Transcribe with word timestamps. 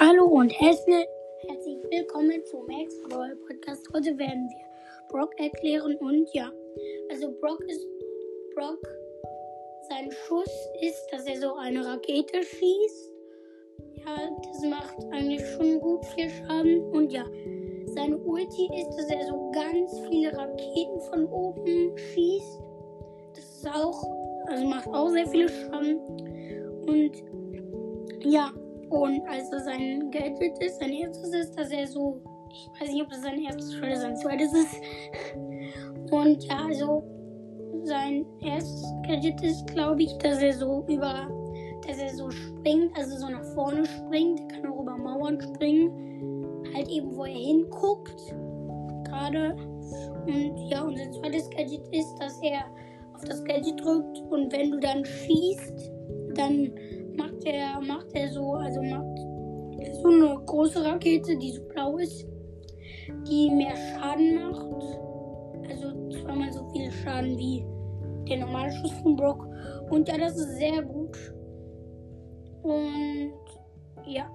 und 0.00 0.50
herzlich, 0.58 1.06
herzlich 1.46 1.76
willkommen 1.90 2.42
zu 2.46 2.64
Max 2.66 2.94
Brawl 3.08 3.36
Podcast. 3.46 3.86
Heute 3.92 4.16
werden 4.18 4.48
wir 4.48 4.66
Brock 5.08 5.38
erklären 5.38 5.96
und 5.96 6.28
ja, 6.32 6.50
also 7.10 7.30
Brock 7.40 7.62
ist 7.68 7.86
Brock. 8.54 8.80
Sein 9.88 10.10
Schuss 10.10 10.50
ist, 10.80 11.06
dass 11.10 11.26
er 11.26 11.36
so 11.38 11.54
eine 11.54 11.84
Rakete 11.84 12.42
schießt. 12.42 13.12
Ja, 13.96 14.30
das 14.46 14.62
macht 14.64 14.96
eigentlich 15.12 15.46
schon 15.50 15.78
gut 15.80 16.04
viel 16.06 16.30
Schaden 16.30 16.82
und 16.92 17.12
ja, 17.12 17.24
seine 17.86 18.16
Ulti 18.16 18.70
ist, 18.74 18.96
dass 18.96 19.10
er 19.10 19.26
so 19.26 19.50
ganz 19.52 20.00
viele 20.08 20.32
Raketen 20.32 21.00
von 21.10 21.26
oben 21.26 21.96
schießt. 21.96 22.60
Das 23.34 23.44
ist 23.44 23.68
auch, 23.68 24.02
also 24.46 24.64
macht 24.64 24.88
auch 24.88 25.10
sehr 25.10 25.26
viele 25.26 25.48
Schaden 25.48 25.98
und 26.86 27.12
ja. 28.24 28.52
Und 28.92 29.26
also 29.26 29.58
sein 29.64 30.10
Gadget 30.10 30.58
ist, 30.58 30.78
sein 30.78 30.92
erstes 30.92 31.32
ist, 31.32 31.58
dass 31.58 31.70
er 31.70 31.86
so, 31.86 32.20
ich 32.50 32.68
weiß 32.78 32.92
nicht, 32.92 33.02
ob 33.02 33.08
das 33.08 33.22
sein 33.22 33.40
erstes 33.40 33.78
oder 33.78 33.96
sein 33.96 34.16
zweites 34.18 34.52
ist. 34.52 34.76
Und 36.10 36.44
ja, 36.44 36.66
also 36.68 37.02
sein 37.84 38.26
erstes 38.42 38.84
Gadget 39.08 39.42
ist, 39.42 39.66
glaube 39.68 40.02
ich, 40.02 40.12
dass 40.18 40.42
er 40.42 40.52
so 40.52 40.84
über, 40.88 41.26
dass 41.86 42.02
er 42.02 42.10
so 42.10 42.30
springt, 42.30 42.94
also 42.98 43.16
so 43.16 43.30
nach 43.30 43.44
vorne 43.54 43.86
springt. 43.86 44.40
Er 44.40 44.60
kann 44.60 44.70
auch 44.70 44.82
über 44.82 44.98
Mauern 44.98 45.40
springen. 45.40 45.90
Halt 46.74 46.88
eben, 46.90 47.16
wo 47.16 47.24
er 47.24 47.32
hinguckt. 47.32 48.34
Gerade. 49.06 49.56
Und 50.26 50.68
ja, 50.68 50.82
unser 50.82 51.10
zweites 51.12 51.48
Gadget 51.48 51.88
ist, 51.92 52.14
dass 52.20 52.38
er 52.42 52.66
auf 53.14 53.24
das 53.24 53.42
Gadget 53.44 53.80
drückt 53.82 54.18
und 54.30 54.52
wenn 54.52 54.70
du 54.70 54.80
dann 54.80 55.02
schießt, 55.02 55.92
dann 56.34 56.72
er, 57.44 57.80
macht 57.80 58.06
er 58.14 58.30
so, 58.32 58.54
also 58.54 58.82
macht 58.82 59.18
so 60.02 60.08
eine 60.08 60.40
große 60.46 60.84
Rakete, 60.84 61.36
die 61.36 61.52
so 61.52 61.62
blau 61.64 61.96
ist, 61.98 62.26
die 63.26 63.50
mehr 63.50 63.76
Schaden 63.76 64.34
macht. 64.36 64.98
Also 65.68 66.08
zweimal 66.10 66.52
so 66.52 66.68
viel 66.70 66.90
Schaden 66.90 67.36
wie 67.38 67.64
der 68.28 68.38
normale 68.38 68.72
Schuss 68.72 68.92
von 69.02 69.16
Brock. 69.16 69.46
Und 69.90 70.08
ja, 70.08 70.18
das 70.18 70.36
ist 70.36 70.56
sehr 70.56 70.82
gut. 70.82 71.16
Und 72.62 73.32
ja. 74.06 74.30